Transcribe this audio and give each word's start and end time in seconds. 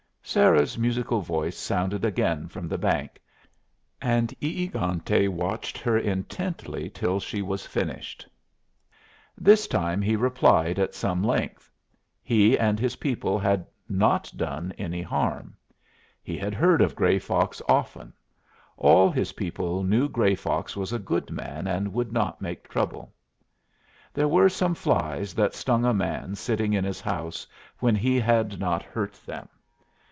Sarah's 0.23 0.77
musical 0.77 1.19
voice 1.19 1.57
sounded 1.57 2.05
again 2.05 2.47
from 2.47 2.69
the 2.69 2.77
bank, 2.77 3.19
and 4.01 4.33
E 4.39 4.65
egante 4.69 5.27
watched 5.27 5.77
her 5.79 5.97
intently 5.97 6.89
till 6.89 7.19
she 7.19 7.41
was 7.41 7.65
finished. 7.65 8.25
This 9.37 9.67
time 9.67 10.01
he 10.01 10.15
replied 10.15 10.79
at 10.79 10.95
some 10.95 11.21
length. 11.21 11.69
He 12.23 12.57
and 12.57 12.79
his 12.79 12.95
people 12.97 13.39
had 13.39 13.65
not 13.89 14.31
done 14.37 14.71
any 14.77 15.01
harm. 15.01 15.57
He 16.23 16.37
had 16.37 16.53
heard 16.53 16.81
of 16.81 16.95
Gray 16.95 17.19
Fox 17.19 17.61
often. 17.67 18.13
All 18.77 19.09
his 19.11 19.33
people 19.33 19.83
knew 19.83 20.07
Gray 20.07 20.35
Fox 20.35 20.77
was 20.77 20.93
a 20.93 20.99
good 20.99 21.29
man 21.29 21.67
and 21.67 21.93
would 21.93 22.13
not 22.13 22.39
make 22.41 22.69
trouble. 22.69 23.13
There 24.13 24.29
were 24.29 24.47
some 24.47 24.75
flies 24.75 25.33
that 25.33 25.53
stung 25.55 25.83
a 25.83 25.93
man 25.93 26.35
sitting 26.35 26.71
in 26.71 26.85
his 26.85 27.01
house, 27.01 27.45
when 27.79 27.95
he 27.95 28.17
had 28.17 28.61
not 28.61 28.81
hurt 28.81 29.15
them. 29.25 29.49